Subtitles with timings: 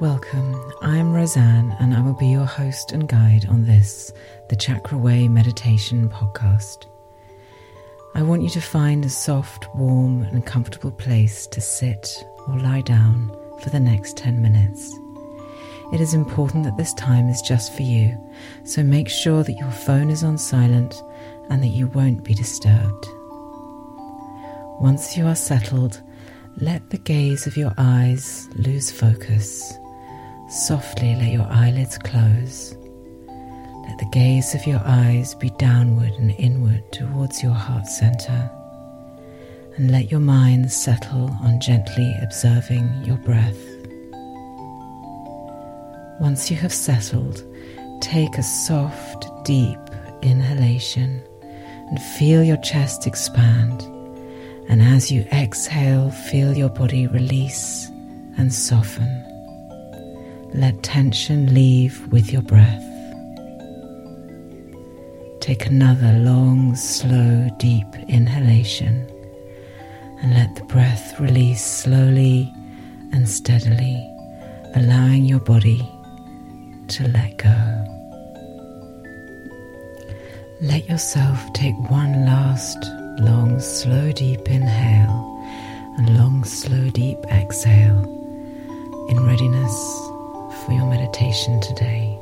[0.00, 4.14] Welcome, I'm Rosanne, and I will be your host and guide on this,
[4.48, 6.86] the Chakra Way Meditation Podcast.
[8.14, 12.80] I want you to find a soft, warm, and comfortable place to sit or lie
[12.80, 13.30] down
[13.62, 14.90] for the next 10 minutes.
[15.92, 18.16] It is important that this time is just for you,
[18.64, 21.02] so make sure that your phone is on silent
[21.50, 23.06] and that you won't be disturbed.
[24.80, 26.00] Once you are settled,
[26.56, 29.76] let the gaze of your eyes lose focus
[30.50, 32.74] Softly let your eyelids close.
[33.86, 38.50] Let the gaze of your eyes be downward and inward towards your heart center.
[39.76, 43.64] And let your mind settle on gently observing your breath.
[46.20, 47.44] Once you have settled,
[48.00, 49.78] take a soft, deep
[50.20, 53.82] inhalation and feel your chest expand.
[54.68, 57.88] And as you exhale, feel your body release
[58.36, 59.29] and soften.
[60.52, 62.84] Let tension leave with your breath.
[65.38, 69.06] Take another long, slow, deep inhalation
[70.20, 72.52] and let the breath release slowly
[73.12, 74.04] and steadily,
[74.74, 75.88] allowing your body
[76.88, 77.86] to let go.
[80.60, 82.78] Let yourself take one last
[83.20, 85.44] long, slow, deep inhale
[85.96, 88.04] and long, slow, deep exhale
[89.08, 90.09] in readiness
[90.66, 92.18] for your meditation today.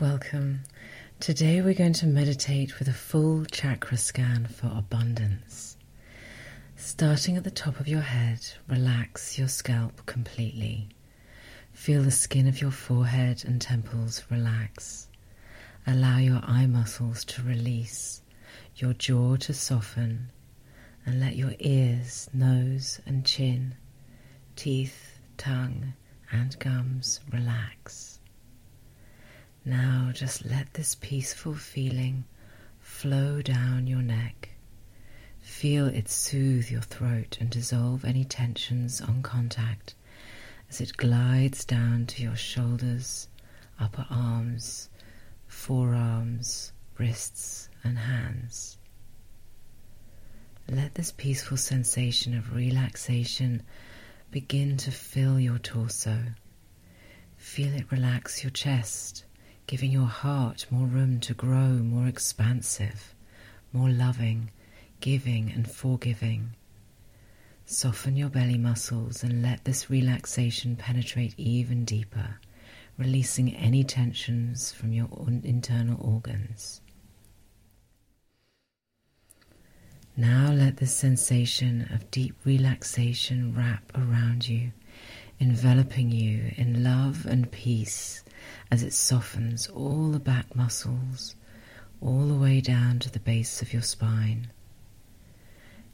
[0.00, 0.60] Welcome.
[1.20, 5.76] Today we're going to meditate with a full chakra scan for abundance.
[6.96, 8.38] Starting at the top of your head,
[8.68, 10.88] relax your scalp completely.
[11.72, 15.08] Feel the skin of your forehead and temples relax.
[15.88, 18.22] Allow your eye muscles to release,
[18.76, 20.30] your jaw to soften,
[21.04, 23.74] and let your ears, nose, and chin,
[24.54, 25.94] teeth, tongue,
[26.30, 28.20] and gums relax.
[29.64, 32.24] Now just let this peaceful feeling
[32.78, 34.50] flow down your neck
[35.44, 39.94] Feel it soothe your throat and dissolve any tensions on contact
[40.70, 43.28] as it glides down to your shoulders,
[43.78, 44.88] upper arms,
[45.46, 48.78] forearms, wrists, and hands.
[50.66, 53.62] Let this peaceful sensation of relaxation
[54.30, 56.24] begin to fill your torso.
[57.36, 59.26] Feel it relax your chest,
[59.66, 63.14] giving your heart more room to grow more expansive,
[63.74, 64.50] more loving
[65.04, 66.56] giving and forgiving.
[67.66, 72.38] Soften your belly muscles and let this relaxation penetrate even deeper,
[72.96, 75.10] releasing any tensions from your
[75.42, 76.80] internal organs.
[80.16, 84.72] Now let this sensation of deep relaxation wrap around you,
[85.38, 88.24] enveloping you in love and peace
[88.70, 91.36] as it softens all the back muscles,
[92.00, 94.48] all the way down to the base of your spine.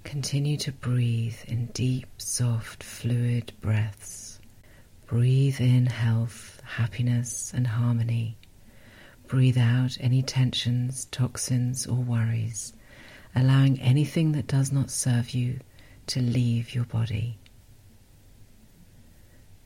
[0.04, 4.40] Continue to breathe in deep, soft, fluid breaths.
[5.06, 8.36] Breathe in health, happiness, and harmony.
[9.28, 12.72] Breathe out any tensions, toxins, or worries,
[13.34, 15.60] allowing anything that does not serve you
[16.08, 17.38] to leave your body.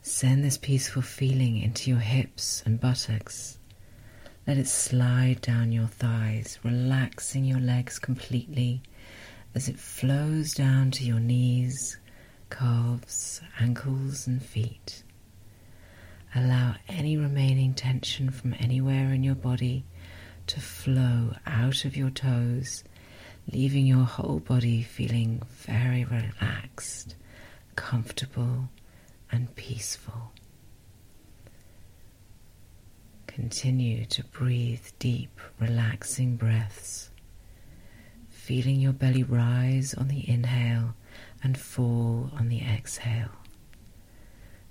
[0.02, 3.58] Send this peaceful feeling into your hips and buttocks.
[4.46, 8.82] Let it slide down your thighs, relaxing your legs completely
[9.54, 11.96] as it flows down to your knees,
[12.50, 15.02] calves, ankles, and feet.
[16.34, 19.84] Allow any remaining tension from anywhere in your body
[20.48, 22.82] to flow out of your toes,
[23.52, 27.14] leaving your whole body feeling very relaxed,
[27.76, 28.68] comfortable,
[29.30, 30.32] and peaceful.
[33.28, 37.10] Continue to breathe deep, relaxing breaths
[38.44, 40.94] feeling your belly rise on the inhale
[41.42, 43.30] and fall on the exhale.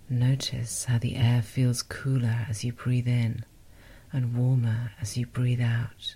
[0.07, 3.43] Notice how the air feels cooler as you breathe in
[4.11, 6.13] and warmer as you breathe out.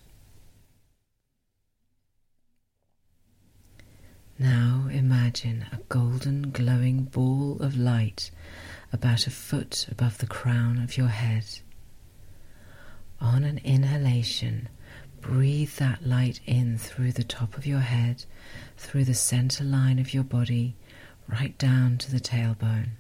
[4.38, 8.30] Now imagine a golden glowing ball of light
[8.94, 11.46] about a foot above the crown of your head.
[13.20, 14.70] On an inhalation,
[15.28, 18.24] breathe that light in through the top of your head,
[18.78, 20.74] through the center line of your body,
[21.28, 22.92] right down to the tailbone.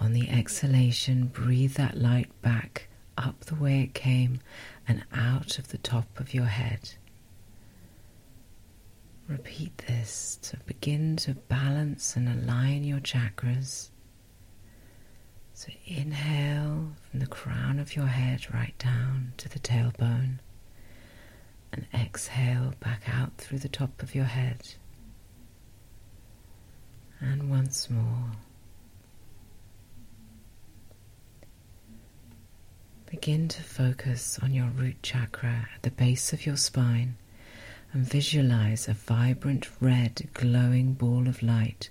[0.00, 2.86] On the exhalation, breathe that light back
[3.18, 4.38] up the way it came
[4.86, 6.94] and out of the top of your head.
[9.26, 13.90] Repeat this to begin to balance and align your chakras.
[15.54, 20.38] So inhale from the crown of your head right down to the tailbone
[21.74, 24.74] and exhale back out through the top of your head.
[27.20, 28.30] And once more.
[33.10, 37.16] Begin to focus on your root chakra at the base of your spine
[37.92, 41.90] and visualize a vibrant red glowing ball of light,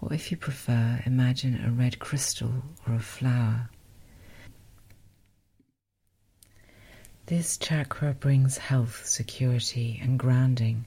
[0.00, 3.70] or if you prefer, imagine a red crystal or a flower.
[7.30, 10.86] This chakra brings health, security, and grounding.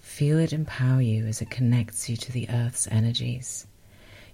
[0.00, 3.66] Feel it empower you as it connects you to the earth's energies.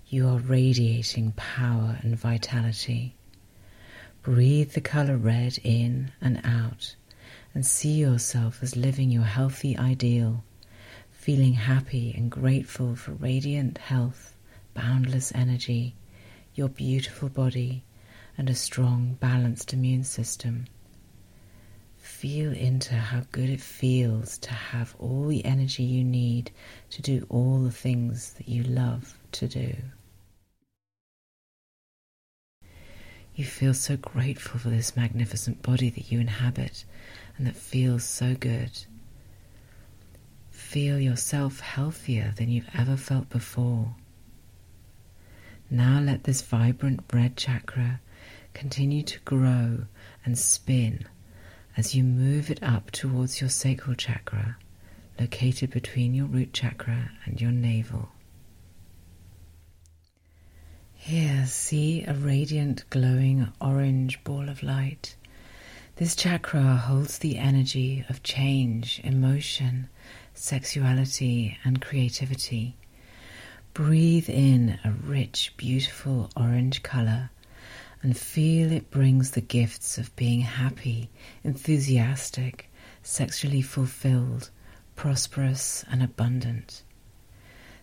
[0.08, 3.14] You are radiating power and vitality.
[4.22, 6.96] Breathe the color red in and out
[7.54, 10.42] and see yourself as living your healthy ideal,
[11.12, 14.34] feeling happy and grateful for radiant health,
[14.74, 15.94] boundless energy,
[16.56, 17.84] your beautiful body,
[18.36, 20.66] and a strong, balanced immune system.
[22.18, 26.50] Feel into how good it feels to have all the energy you need
[26.90, 29.76] to do all the things that you love to do.
[33.36, 36.84] You feel so grateful for this magnificent body that you inhabit
[37.36, 38.72] and that feels so good.
[40.50, 43.94] Feel yourself healthier than you've ever felt before.
[45.70, 48.00] Now let this vibrant red chakra
[48.54, 49.84] continue to grow
[50.24, 51.06] and spin
[51.78, 54.56] as you move it up towards your sacral chakra,
[55.20, 58.08] located between your root chakra and your navel.
[60.92, 65.14] Here, see a radiant, glowing orange ball of light.
[65.94, 69.88] This chakra holds the energy of change, emotion,
[70.34, 72.74] sexuality, and creativity.
[73.72, 77.30] Breathe in a rich, beautiful orange color
[78.02, 81.10] and feel it brings the gifts of being happy,
[81.42, 82.70] enthusiastic,
[83.02, 84.50] sexually fulfilled,
[84.94, 86.82] prosperous, and abundant.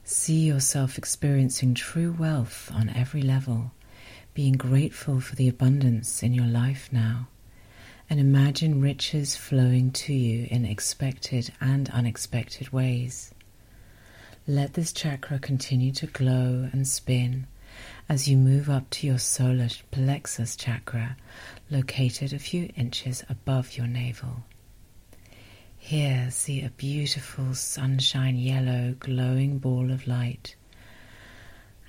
[0.03, 3.71] See yourself experiencing true wealth on every level,
[4.33, 7.27] being grateful for the abundance in your life now,
[8.09, 13.33] and imagine riches flowing to you in expected and unexpected ways.
[14.47, 17.47] Let this chakra continue to glow and spin
[18.07, 21.17] as you move up to your solar plexus chakra,
[21.69, 24.43] located a few inches above your navel.
[25.77, 30.55] Here, see a beautiful sunshine yellow glowing ball of light.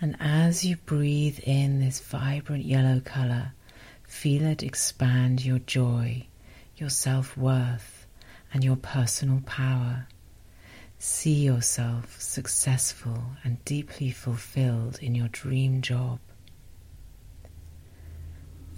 [0.00, 3.52] And as you breathe in this vibrant yellow color,
[4.04, 6.26] feel it expand your joy,
[6.76, 8.06] your self worth,
[8.52, 10.06] and your personal power.
[10.98, 16.20] See yourself successful and deeply fulfilled in your dream job.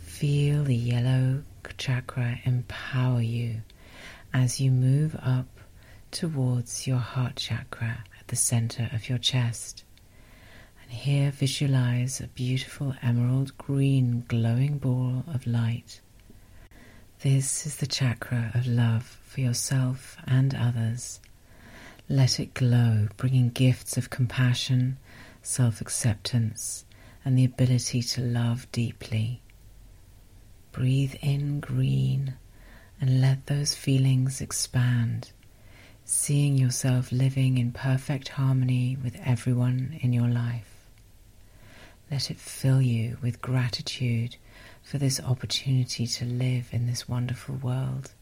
[0.01, 1.45] Feel the yellow
[1.77, 3.63] chakra empower you
[4.35, 5.47] as you move up
[6.11, 9.85] towards your heart chakra at the center of your chest.
[10.83, 16.01] And here visualize a beautiful emerald green glowing ball of light.
[17.21, 21.21] This is the chakra of love for yourself and others.
[22.11, 24.97] Let it glow, bringing gifts of compassion,
[25.43, 26.87] self acceptance,
[27.23, 29.43] and the ability to love deeply.
[30.73, 32.35] Breathe in green
[32.99, 35.33] and let those feelings expand,
[36.07, 40.87] seeing yourself living in perfect harmony with everyone in your life.
[42.11, 44.37] Let it fill you with gratitude
[44.83, 48.15] for this opportunity to live in this wonderful world.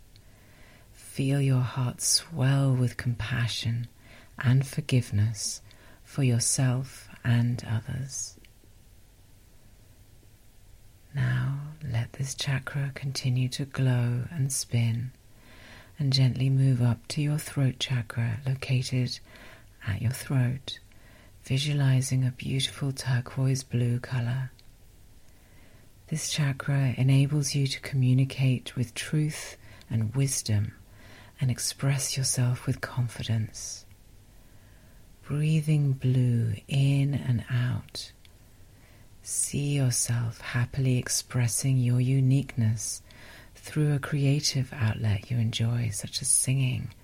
[1.17, 3.89] Feel your heart swell with compassion
[4.39, 5.63] and forgiveness
[6.05, 8.39] for yourself and others.
[11.15, 15.13] Now let this chakra continue to glow and spin
[15.99, 19.19] and gently move up to your throat chakra located
[19.87, 20.81] at your throat,
[21.45, 24.51] visualizing a beautiful turquoise blue color.
[26.09, 29.57] This chakra enables you to communicate with truth
[29.89, 30.73] and wisdom
[31.41, 33.85] and express yourself with confidence.
[35.23, 38.13] Breathing blue in and out
[39.29, 43.03] See yourself happily expressing your uniqueness
[43.57, 46.95] through a creative outlet you enjoy, such as singing,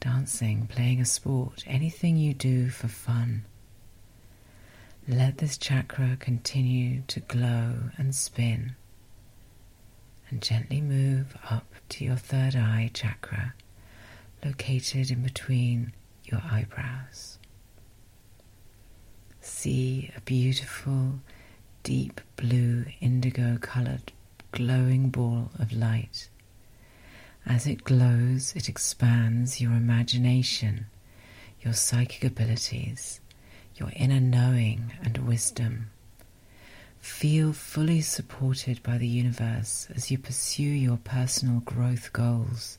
[0.00, 3.44] dancing, playing a sport, anything you do for fun.
[5.06, 8.74] Let this chakra continue to glow and spin
[10.28, 13.54] and gently move up to your third eye chakra
[14.44, 15.92] located in between
[16.24, 17.38] your eyebrows.
[19.40, 21.20] See a beautiful,
[21.82, 24.12] deep blue, indigo colored,
[24.52, 26.28] glowing ball of light.
[27.46, 30.86] As it glows, it expands your imagination,
[31.62, 33.20] your psychic abilities,
[33.76, 35.90] your inner knowing and wisdom.
[36.98, 42.78] Feel fully supported by the universe as you pursue your personal growth goals,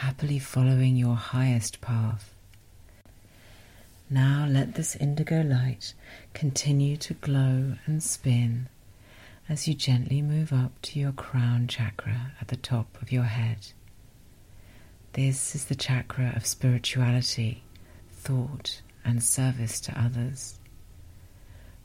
[0.00, 2.34] happily following your highest path.
[4.10, 5.94] Now let this indigo light
[6.32, 8.68] continue to glow and spin
[9.48, 13.68] as you gently move up to your crown chakra at the top of your head.
[15.12, 17.62] This is the chakra of spirituality,
[18.10, 20.58] thought, and service to others.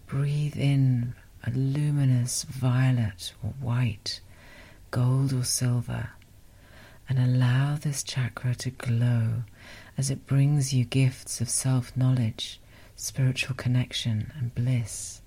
[0.08, 1.14] Breathe in
[1.46, 4.20] a luminous violet or white,
[4.90, 6.10] gold or silver,
[7.08, 7.49] and allow
[7.90, 9.42] this chakra to glow
[9.98, 12.62] as it brings you gifts of self knowledge,
[12.96, 15.22] spiritual connection, and bliss.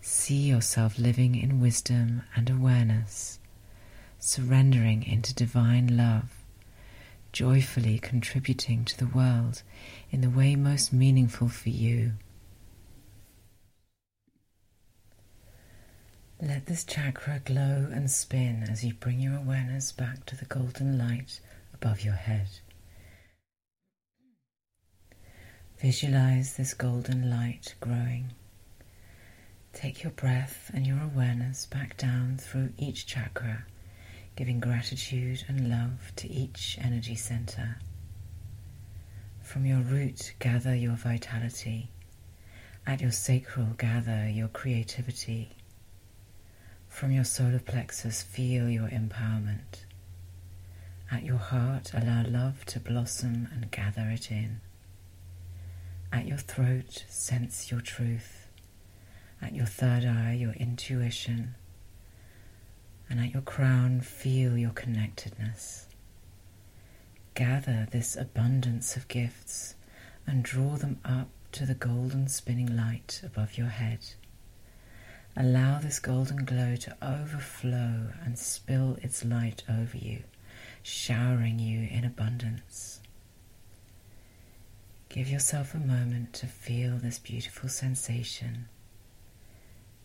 [0.00, 3.40] See yourself living in wisdom and awareness,
[4.20, 6.30] surrendering into divine love,
[7.32, 9.64] joyfully contributing to the world
[10.12, 12.12] in the way most meaningful for you.
[16.40, 20.96] Let this chakra glow and spin as you bring your awareness back to the golden
[20.96, 21.40] light
[21.80, 22.48] above your head.
[25.80, 28.32] Visualize this golden light growing.
[29.72, 33.64] Take your breath and your awareness back down through each chakra,
[34.34, 37.76] giving gratitude and love to each energy center.
[39.40, 41.90] From your root, gather your vitality.
[42.86, 45.50] At your sacral, gather your creativity.
[46.88, 49.84] From your solar plexus, feel your empowerment.
[51.10, 54.60] At your heart, allow love to blossom and gather it in.
[56.12, 58.46] At your throat, sense your truth.
[59.40, 61.54] At your third eye, your intuition.
[63.08, 65.86] And at your crown, feel your connectedness.
[67.34, 69.76] Gather this abundance of gifts
[70.26, 74.00] and draw them up to the golden spinning light above your head.
[75.36, 80.24] Allow this golden glow to overflow and spill its light over you,
[80.82, 83.00] showering you in abundance.
[85.08, 88.68] Give yourself a moment to feel this beautiful sensation.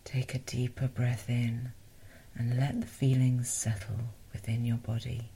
[0.04, 1.72] Take a deeper breath in
[2.34, 5.30] and let the feelings settle within your body.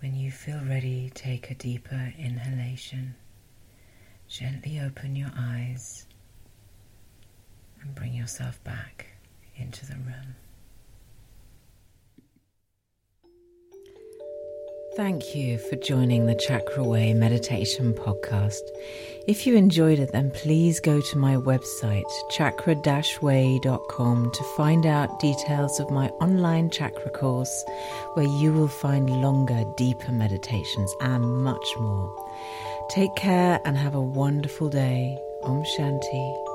[0.00, 3.14] When you feel ready, take a deeper inhalation.
[4.28, 6.06] Gently open your eyes
[7.82, 9.06] and bring yourself back
[9.56, 10.36] into the room.
[14.94, 18.60] Thank you for joining the Chakra Way Meditation Podcast.
[19.26, 22.74] If you enjoyed it, then please go to my website, chakra
[23.22, 27.64] way.com, to find out details of my online chakra course,
[28.12, 32.14] where you will find longer, deeper meditations and much more.
[32.90, 35.18] Take care and have a wonderful day.
[35.42, 36.51] Om Shanti.